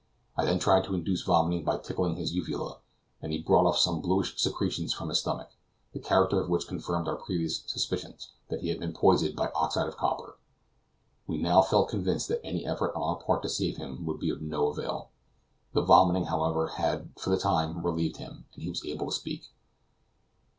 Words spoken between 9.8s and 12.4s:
of copper. We now felt convinced